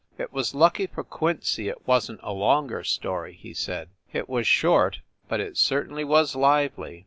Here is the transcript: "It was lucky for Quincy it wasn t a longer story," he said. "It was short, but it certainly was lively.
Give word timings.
"It 0.17 0.33
was 0.33 0.55
lucky 0.55 0.87
for 0.87 1.03
Quincy 1.03 1.67
it 1.69 1.87
wasn 1.87 2.15
t 2.17 2.21
a 2.25 2.33
longer 2.33 2.83
story," 2.83 3.33
he 3.39 3.53
said. 3.53 3.89
"It 4.11 4.27
was 4.27 4.47
short, 4.47 5.01
but 5.27 5.39
it 5.39 5.57
certainly 5.57 6.03
was 6.03 6.35
lively. 6.35 6.99